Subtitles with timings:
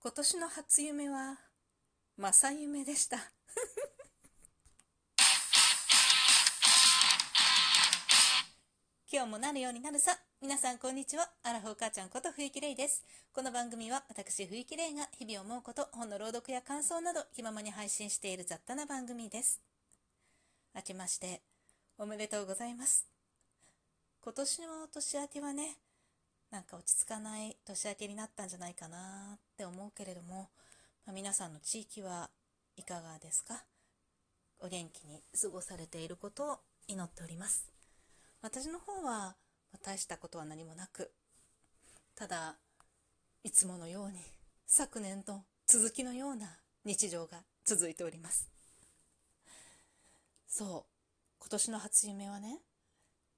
[0.00, 1.36] 今年の初夢は
[2.16, 3.16] 正夢でした。
[9.12, 10.16] 今日もなるようになるさ。
[10.40, 11.28] 皆さんこんにちは。
[11.42, 13.02] アラフォー母ちゃんこと冬木玲です。
[13.32, 19.60] この番組は私冬木玲が日々思うこと本の朗読や感想など気ままに配信している雑多な番組です。
[20.76, 21.42] 明けまして
[21.98, 23.08] おめでとうございます。
[24.22, 25.76] 今年の年明けはね
[26.52, 29.40] なんか落ち着かない年明けになったんじゃないかな。
[29.58, 30.50] って思うけれども、
[31.04, 32.30] まあ、皆さんの地域は
[32.76, 33.64] いかがですか？
[34.60, 37.66] お元気に過ごされていることを祈っております。
[38.40, 39.34] 私の方は
[39.82, 41.10] 大したことは何もなく
[42.14, 42.54] ただ
[43.42, 44.20] いつものように
[44.64, 46.46] 昨年の続きのような
[46.84, 48.48] 日常が続いております。
[50.46, 52.60] そう今年の初夢はね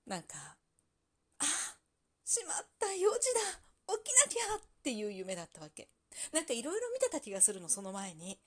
[0.06, 0.34] なんか
[1.38, 1.44] あ
[2.26, 3.08] しまった4時だ
[3.96, 5.88] 起きなきゃっていう夢だったわけ。
[6.32, 8.38] なんかいろいろ見てた気がするの、その前に。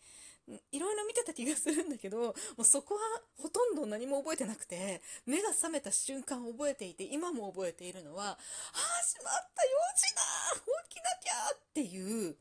[0.71, 3.01] いろいろ見てた気がするんだけど、もうそこは
[3.41, 12.35] ほとんど何も覚えてなくて、目が覚めた瞬間覚えていて、今も覚えているのは、ああ、しまった4時だ起きなきゃっていう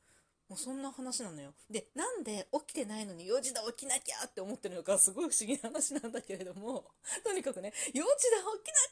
[0.49, 1.55] もうそんな話なのよ。
[1.71, 6.85] で、なんで起きてないのに4時だ起きなきゃって思ってるのかすごい不思議な話なんだけれども、
[7.25, 8.21] とにかくね、4時だ起きな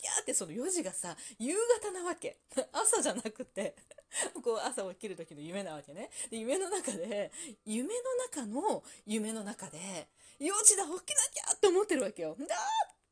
[0.00, 2.38] きゃってその4時がさ、夕方なわけ。
[2.72, 3.76] 朝じゃなくて、
[4.42, 6.10] こう朝起きる時の夢なわけね。
[6.30, 7.32] で、夢の中で、
[7.64, 10.08] 夢の中の夢の中で、
[10.40, 10.96] 4時だ起きな
[11.32, 12.34] きゃって思ってるわけよ。
[12.38, 12.46] だーっ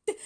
[0.05, 0.17] て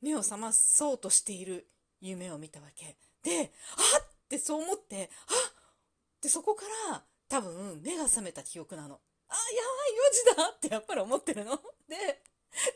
[0.00, 1.68] 目を覚まそうとしている
[2.00, 2.96] 夢を見たわけ。
[3.22, 9.00] で、あってそう思って、あってそこから多分目が覚めた記憶なの。
[9.30, 9.92] あ、やばい
[10.34, 11.58] 4時だってやっぱり思ってるの。
[11.88, 12.20] で、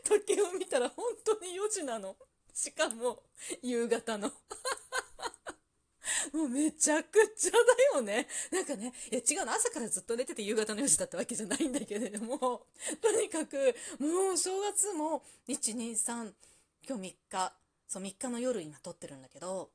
[0.03, 2.17] 時計を見たら本当に4時なの。
[2.55, 3.21] しかも
[3.61, 4.31] 夕方の。
[6.33, 7.57] もうめちゃくちゃだ
[7.97, 8.27] よね。
[8.49, 12.65] なんかね、いや違うの、朝からずっと寝てて夕方の4時だったわけじゃないんだけれども、
[12.99, 16.33] とにかく、もう正月も1、2、3、
[16.89, 17.53] 今日3日、
[17.87, 19.69] そう3日の夜今撮ってるんだけど、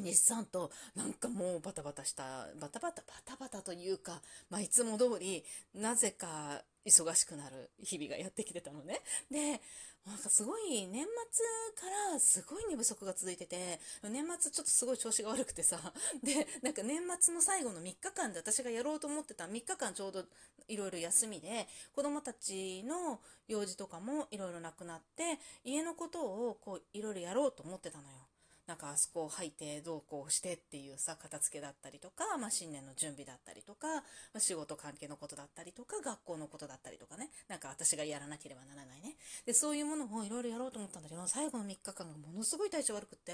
[0.00, 5.44] 123となんかもうバタバタしたバタバタバタバタというか、まあ、いつも通り
[5.74, 9.00] なぜか忙しくなる日々がやってきてたのね。
[9.30, 9.60] で
[10.06, 15.78] なんかすごい年末からすごい寝不足が続いてて年末ちょっとすごい調子が悪くてさ
[16.22, 20.24] でなんか年末の最後の3日間で私がやろうと思ってた3日間ちょうど
[20.68, 23.18] いろいろ休みで子供たちの
[23.48, 28.23] 用事とかもいろいろなくなって家のことをこういろいろやろうと思ってたのよ。
[28.66, 34.02] なんかあそこを履いてどうこうしてっていうさ片付けだったりとか、まあ、新年の準備だったりとか、ま
[34.36, 37.30] あ、仕事関係のことだったりとか学校のことだったりとかね。
[37.48, 39.16] なんか私がやらなければならないね。
[39.44, 43.32] でそういうものをいろいろやろうと思ったんだけど最後の3日間がものすごい体調悪くて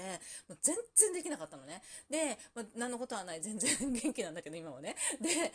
[0.49, 1.81] もう全然できなかったのね。
[2.09, 3.41] で、まあ、何のことはない。
[3.41, 4.95] 全然 元気なんだけど今はね。
[5.21, 5.53] で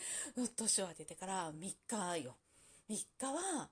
[0.55, 2.35] 年を明けてから3日よ。
[2.89, 3.69] 3日は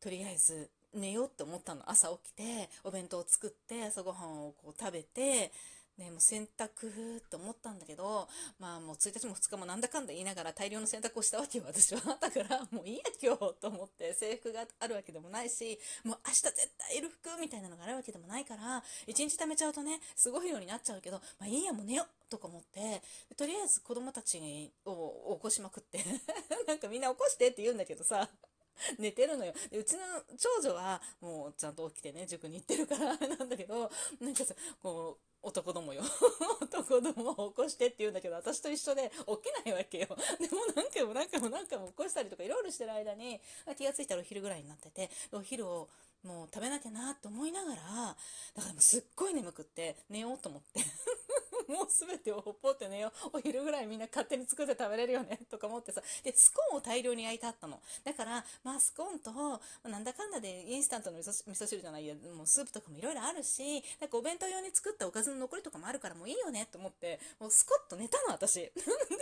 [0.00, 1.82] とりあえず寝ようって思ったの。
[1.90, 5.52] 朝起きてお弁当を作って朝ごはんをこう食べて
[5.98, 8.26] ね、もう洗濯って思ったんだけど、
[8.58, 12.00] まあもう1日も2日もなんだかんだ言いながら大量の洗濯をしたわけよ、私は。
[12.18, 23.02] だから、もういいや今日と思って制服があるわけでもないし、もう明日絶対いる服みたいなのがあるわけでもないから、1日貯めちゃうとね、すごいようになっちゃうけど、まあいいやもう寝ようとか思って、
[23.36, 26.02] とりあえず子供たちを起こしまくって。
[26.66, 28.30] なんかみんな起こしてって言うんだけどさ、
[28.98, 29.52] 寝てるのよ。
[29.70, 30.02] でうちの
[30.36, 33.90] 長女はもうちゃんと起きてね塾に行ってるからあれなんだけど
[34.20, 36.02] なんかさこう男どもよ。
[36.60, 40.06] 男どもを起こしてって言うんだけど私と一緒で起きないわけよ。
[40.38, 43.40] でも何回も何回も何回も起こしたりとかいろいろしてる間に
[43.76, 45.88] 気が付いたらお昼ぐらいになっててお昼を
[46.22, 47.82] もう食べなきゃなと思いながら
[48.54, 50.80] だからもうすっごい眠くって寝ようと思って。
[51.72, 53.12] もう全てをほっぽって寝よ。
[53.32, 55.38] うお昼ぐらいみんな勝手に作って食べれるよね。
[55.50, 56.02] とか思ってさ。
[56.22, 57.80] でスコーンを大量に焼いてあったの。
[58.04, 59.32] だからまあスコーンと
[59.88, 62.14] なんだかんだでインスタントの味噌汁じゃないや。
[62.36, 67.18] もうスープとかもいろいろあるしなんかお弁当用に作ったおかずの残りとかもあるからもういいよねと思って。
[67.40, 68.60] もうスコッと寝たの私。
[68.72, 68.72] で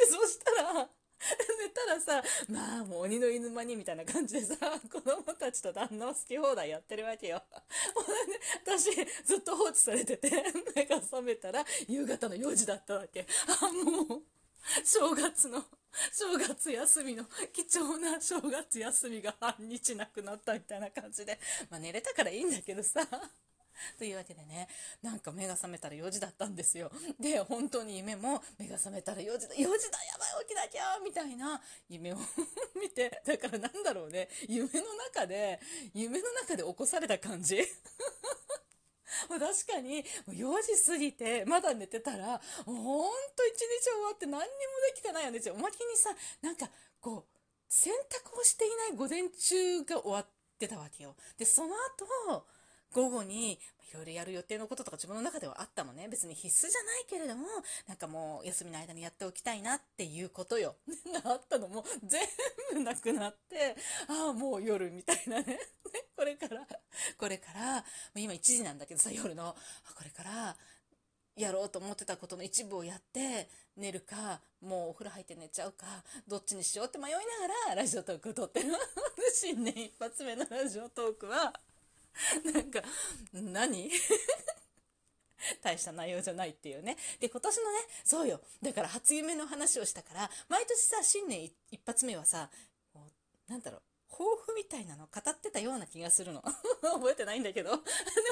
[0.06, 0.88] そしたら
[1.86, 4.56] たらさ、まあもう鬼の犬間にみたいな感じでさ、
[4.90, 7.42] 子供たちと旦那を好き放題やってるわけよ。
[7.94, 8.90] もうね、私
[9.24, 10.30] ずっと放置されてて、
[10.74, 13.26] 目が覚めたら夕方の4時だったわけ。
[13.60, 14.22] あ、もう、
[14.84, 15.64] 正月の、
[16.12, 21.38] 正月休みの、貴重な正月休みが半日なくなったみたいな感じで、
[21.68, 23.06] まあ寝れたからいいんだけどさ、
[23.98, 24.68] というわけでね、
[25.02, 26.90] なんか目が覚めたら4時だったんですよ。
[27.18, 32.16] で、本当に夢も目が覚めたら4時だ、4時だ、やばい、起きなきゃみたいな夢を
[32.80, 35.60] 見て、だからなんだろうね、夢の中で、
[35.94, 37.60] 夢の中で起こされた感じ
[39.28, 44.48] もう確かに、もう4時過ぎて、まだ寝てたら、もうほんと一日終わって何にも
[44.94, 45.40] できてないよね。
[45.50, 46.10] おまけにさ、
[46.40, 50.26] なんか、こう、洗濯をしていない午前中が終わっ
[50.58, 51.16] てたわけよ。
[51.38, 51.74] で、その
[52.28, 52.46] 後、
[52.92, 53.58] 午後に
[53.90, 56.06] いろいろやる予定のこととか自分の中ではあったのね。
[56.08, 57.46] 別に必須じゃないけれども、
[57.88, 60.76] なんかもう休みの間にやっておきたいなっていうことよ。
[61.24, 62.20] があったのも全
[62.72, 63.76] 部なくなって、
[64.06, 65.58] ああ、もう夜みたいなね。
[66.16, 66.66] これから、
[67.18, 67.84] これから、
[68.14, 69.56] 今1時なんだけどさ、夜の、
[69.96, 70.56] これから、
[71.36, 75.86] やろうと思ってたことの一部をやって寝るかもうお風呂入って寝ちゃうか
[76.28, 77.24] どっちにしようって迷いなが
[77.70, 78.74] らラジオトークを撮ってる
[79.32, 81.54] 新年一発目のラジオトークは
[82.52, 82.82] なんか
[83.32, 83.90] 何？
[85.62, 86.96] 大した内容じゃないっていうね。
[87.18, 88.40] で、今年のね、そうよ。
[88.62, 92.50] だから初夢の話をしたから、毎年さ、新年一発目はさ、
[93.48, 96.42] なんだろう、抱負みたいなの語ってたような気がするの。
[96.82, 97.70] 覚えてないんだけど。
[97.76, 97.76] で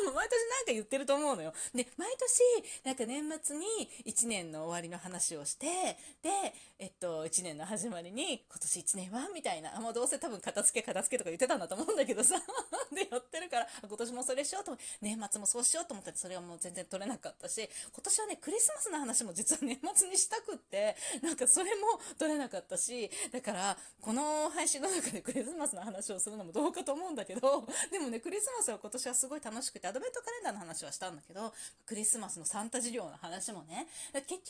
[0.04, 1.52] も毎年なんか言ってると思うのよ。
[1.74, 2.42] で、毎年、
[2.84, 3.66] なんか年末に
[4.04, 9.28] 1年の終わりの話をして、で、えっと、1年の始まりに、今年1年は？
[9.32, 9.76] みたいな。
[9.76, 12.40] あもうどうせ多分片付け片付けとか言ってたんだと思うんだけどさ。
[12.92, 31.52] で、やってるから、今年もそれしようと思って、年末もそうしようと思ってそれはもう全然取れなかったし、今年はね、クリスマスの話も実は年末にしたくって、なんかそれも取れなかったし、だから、この配信の中でクリススの話をするのもどうかと思うんだけど、 でもね、クリスマスは今年はすごい楽しくて、アドベントカレンダーの話はしたんだけど、
[31.86, 34.42] クリスマスのサンタ事業の話もね、結局、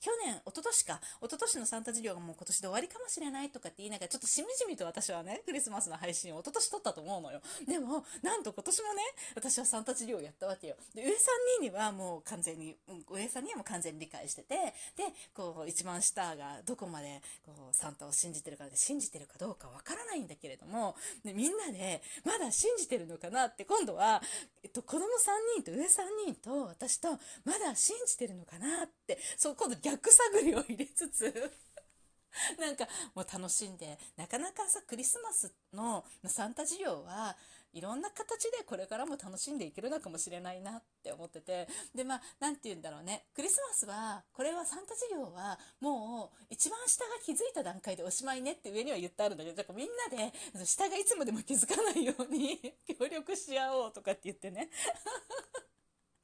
[0.00, 7.40] 去年、一昨年か、一昨年のサンタ事業がもう今年で終わりかもしれないとかって言いながら、ちょっとしみじみと私はね、クリスマスの配信を一昨年撮ったと思うのよ。
[7.66, 9.02] でも、なんと今年もね、
[9.34, 10.76] 私はサンタ事業をやったわけよ。
[10.94, 11.16] で、上3
[11.60, 12.76] 人にはもう完全に、
[13.08, 14.54] 上3人はもう完全に理解してて、
[14.96, 24.22] で、こう、一番下がどこまで、こう、サンタを信じてるかで、信じてるかどうかわからないんだけどけれども、で、みんなで、まだ信じてるのかなって、今度は、
[24.62, 25.88] えっと、子供3人と上3
[26.26, 27.10] 人と私と、
[27.44, 31.52] まだ信じてるのかなって、そう、今度逆探りを入れつつ
[32.58, 37.36] なんかもう楽しんで、なかなかさ、クリスマスのサンタ授業は
[37.72, 43.26] いろんな形でこれからも楽しんでいけるのかもしれないなって思ってて、で、まあ、なんて言うんだろうね。
[43.34, 50.32] クリスマスは、これはサンタ授業は、もう、一番下が気づいた段階でおしまいねって上には言ってあるんだけど、だからみんなで、
[50.64, 54.70] 下がいつまでも気づかないように 協力し合おうとかって言ってね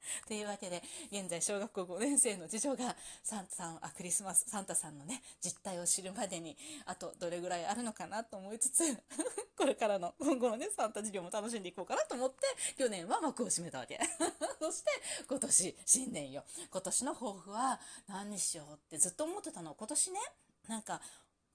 [0.27, 8.83] というわけで、現在小学校5年生の次女が、サンタさん、あ、クリスマス、サンタさんのね、実態を知るまでに、あとどれぐらいあるのかなと思いつつ、
[9.57, 12.47] これからの今後のね、サンタ授業も楽しんでいこうかなと思って、
[12.77, 13.99] 去年は幕を閉めたわけ。
[14.59, 14.91] そして、
[15.27, 16.43] 今年、新年よ。
[16.71, 19.75] 今年の抱負は何にしようってずっと思ってたの。
[19.75, 20.19] 今年ね、
[20.67, 21.01] なんか、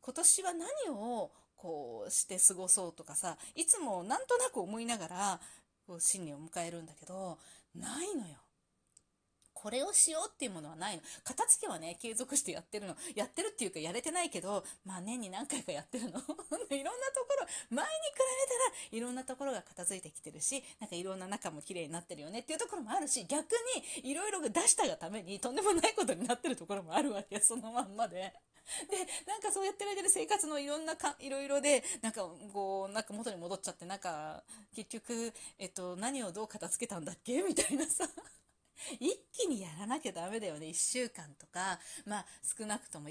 [0.03, 5.41] 今年は何をこうして過ごそうとかさ、いつもなんとなく思いながら、
[5.99, 7.39] 新年を迎えるんだけど、
[7.75, 8.37] ないのよ。
[9.61, 11.03] これをしようっていうものはないの。
[11.23, 12.97] 片付けはね、継続してやってるの。
[13.15, 16.13] やってるっていうかやれてないけど、まあ年に何回かやってるの。
[16.19, 23.53] いろんなところ、前に比べたらいろんなところが片付いてきてるし、なんかいろんな中も綺麗になってるよねっていうところもあるし、逆
[24.03, 27.39] にいろいろ出したがためにとんでもないことになってるところもあるわけ。
[27.41, 28.33] そのまんまで。
[28.91, 28.97] で、
[29.27, 32.23] なんかそうやってる間で生活のいろんなか、いろいろで、なんか
[32.53, 34.43] こう、なんか元に戻っちゃって、なんか、
[34.75, 37.43] 結局、えっと、何をどう片付けたんだっけ？
[37.43, 38.09] みたいなさ。
[38.99, 40.67] 一気にやらなきゃダメだよね。
[40.69, 42.27] 1週間とか、まあ
[42.59, 43.09] 少なくとも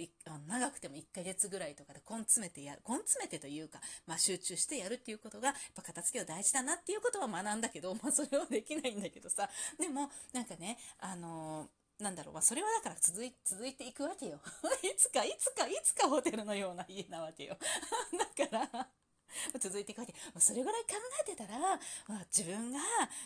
[0.48, 2.82] 長くても1ヶ月ぐらいとかで根詰めてやる。
[2.88, 9.50] 根詰めてというか、まあ集中してやるっていうことが、やっぱ片付けは大事だなっていうことは学んだけど、まあそれはできないんだけどさ。
[9.80, 11.68] でも、なんかね、あのー、
[12.00, 14.40] なんだろう、まあ、それはだから続い続いていくわけよ。
[14.84, 17.58] いつか、いつか、いつかホテルのような家なわけよ。
[18.18, 18.90] だから、
[19.60, 20.14] 続いていくわけ。
[20.40, 20.90] それぐらい考
[21.22, 21.60] えてたら、
[22.08, 22.80] まあ、自分が、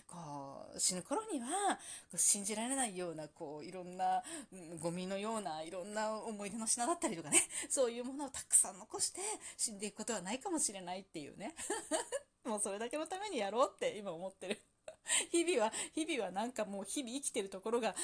[0.07, 1.79] こう、死ぬ頃には、
[2.15, 4.23] 信じられないような、こう、いろんな、
[4.79, 9.21] ゴミのような、いろんな思い出の品だったりとかね、そういうものをたくさん残して
[9.57, 11.55] 死んでいくことはないかもしれないっていうね。
[12.43, 14.61] もうそれだけのためにやろうって今思ってる。
[15.31, 17.95] 日々は、日々はなんかもう日々生きてるところが、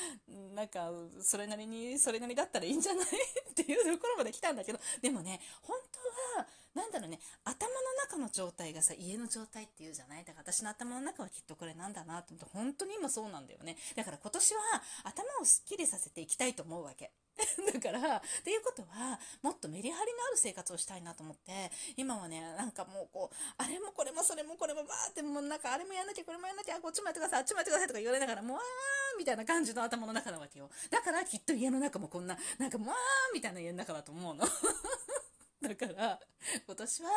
[0.53, 0.91] なんか、
[1.21, 3.05] それなりに、それなりだったらいいんじゃない？
[3.51, 10.23] っていうところまで来たんだけど、でもね、本当は、なんだろうね、頭の中の状態がさ、家の状態っていうじゃない？
[10.23, 13.77] だから私の頭の中はきっとこれなんだなと思って、本当に今そうなんだよね。
[13.95, 14.61] だから今年は
[15.03, 17.11] 頭をスッキリさせていきたいと思うわけ。
[17.73, 23.88] だから、っていうことは、もっとメリハリのある生活をしたいなと思って、今はね、なんかもうこう、あれも
[24.19, 30.69] もそれもこれもばーって、もうなんかあれもやんなきゃこれもやんなきゃ、こっちもやってください、あっちもやってくださいとか言われながら、もうあーみたいな感じの頭の中なわけよ。
[30.91, 34.45] だからきっと家の中もこんな、なんかもうあーみたいな家の中だと思うの。
[35.63, 36.19] だから、
[36.65, 37.09] 今年は、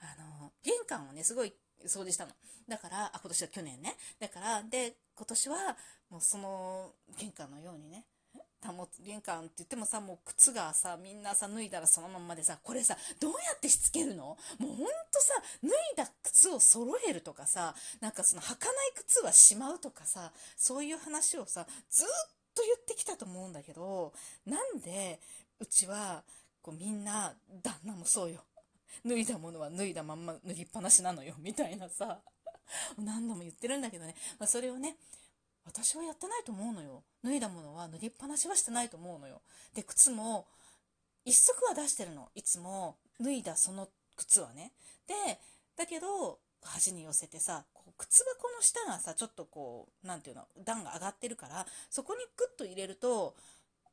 [0.00, 2.32] あの、玄関をね、すごい掃除したの。
[2.68, 3.96] だから、あ、今年は去年ね。
[4.18, 5.76] だから、で、今年は、
[6.10, 8.06] もうその、玄関のようにね、
[8.64, 14.24] 保つ、玄関って言ってもさ、もう靴がさ、みんなさ、脱いだらそのままでさ、これさ、どうやってしつけるの？
[14.24, 14.84] もうほんと
[15.20, 22.06] さ、脱いだ靴を揃えるとかさ、なんかその履かない靴はしまうとかさ、そういう話をさ、ずっ
[22.54, 24.12] と言ってきたと思うんだけど、
[24.46, 25.20] なんで、
[25.60, 26.22] うちは、
[26.62, 28.40] こうみんな、旦那もそうよ。
[29.04, 32.18] 脱いだものは脱いだまんま脱ぎっぱなしなのよ、みたいなさ、
[32.98, 34.96] 何度も言ってるんだけどね、まあ、それをね、
[35.66, 37.02] 私はやってないと思うのよ。
[37.24, 39.42] 脱いだものは脱ぎっぱなしはしてないと思うのよ。
[39.74, 40.46] で、靴も、
[41.24, 42.28] 一足は出してるの。
[42.34, 44.72] いつも、脱いだその靴はね。
[45.06, 45.14] で、
[45.76, 53.36] だけど、端に寄せてさ、こう靴箱の下がさ、ちょっとこう、なんていうの、段が上がってるから、そこにグッと入れると、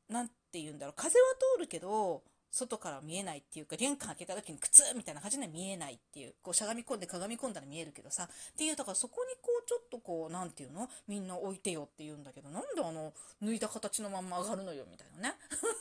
[0.08, 1.26] なんて言うんだろう、風は
[1.56, 2.22] 通るけど、
[2.54, 10.88] 外から見えないっていうか、玄関開けた時に靴みたいな感じでは見えないっていう、こうしゃがみ込んで鏡込んだら見えるけどさ、っていう、だからそこにこうちょっとこう、なんていうの？
[11.08, 15.34] みんな置いてよって言うんだけど、なんであの、脱いだ形のまんま上がるのよみたいなね。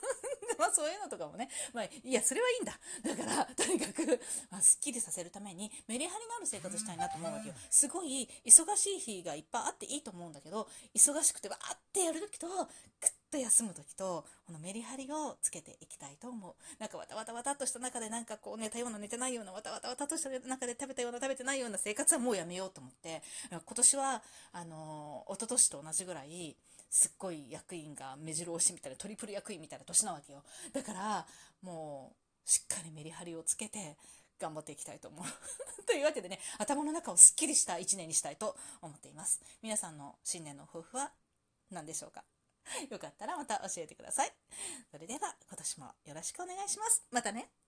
[0.58, 2.80] まあそういうのとかもね、まあいや、それはいいんだ。
[3.04, 7.56] だから、とにかく、まあ、すっきりさせるためにメリハリのある生活したいなと思うわけよ。
[7.70, 16.54] すごい忙しい日がいっぱいあっていいと思うんだけど、忙しくてわーってやるときと、くっと休む時と、このメリハリをつけていきたいと思う。
[16.80, 24.22] なんかわたわたわたっとした中でなんかこう寝たような寝てないような、わたわたわたとした中で食べたような食べてないような生活はもうやめようと思って、今年は、
[24.52, 26.56] あのー、一昨年と同じぐらい、
[26.92, 30.44] すっごい役員が目白押しみたいな、トリプル役員みたいな年なわけよ。
[30.72, 31.26] だから、
[31.64, 32.14] も
[32.46, 33.98] う、しっかりメリハリをつけて、
[34.40, 35.26] 頑張っていきたいと思う
[35.88, 39.42] というわけでね、頭の中をすっきりした一年にしたいと思っています。
[39.62, 41.12] 皆さんの新年の抱負は
[41.72, 42.24] 何でしょうか？
[42.90, 44.32] よかったらまた教えてください。
[44.92, 47.06] それでは今年もよろしくお願いします。
[47.12, 47.63] またね。